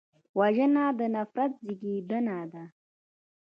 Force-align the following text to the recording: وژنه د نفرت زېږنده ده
وژنه 0.39 0.83
د 0.99 1.01
نفرت 1.15 1.53
زېږنده 1.79 2.39
ده 2.51 2.63